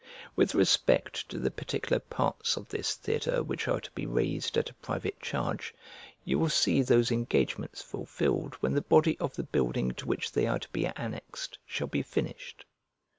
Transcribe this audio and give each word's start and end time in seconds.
With 0.35 0.55
respect 0.55 1.29
to 1.29 1.37
the 1.37 1.51
particular 1.51 1.99
parts 1.99 2.57
of 2.57 2.67
this 2.69 2.95
theatre 2.95 3.43
which 3.43 3.67
are 3.67 3.79
to 3.79 3.91
be 3.91 4.07
raised 4.07 4.57
at 4.57 4.71
a 4.71 4.73
private 4.73 5.19
charge, 5.21 5.75
you 6.25 6.39
will 6.39 6.49
see 6.49 6.81
those 6.81 7.11
engagements 7.11 7.83
fulfilled 7.83 8.55
when 8.61 8.73
the 8.73 8.81
body 8.81 9.15
of 9.19 9.35
the 9.35 9.43
building 9.43 9.91
to 9.91 10.07
which 10.07 10.31
they 10.31 10.47
are 10.47 10.57
to 10.57 10.69
be 10.69 10.87
annexed 10.87 11.59
shall 11.67 11.85
be 11.85 12.01
finished. 12.01 12.65